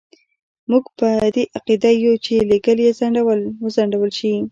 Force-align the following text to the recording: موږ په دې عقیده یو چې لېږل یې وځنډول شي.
موږ 0.69 0.83
په 0.99 1.07
دې 1.35 1.43
عقیده 1.57 1.91
یو 2.05 2.13
چې 2.25 2.33
لېږل 2.49 2.77
یې 2.85 2.91
وځنډول 3.63 4.11
شي. 4.19 4.33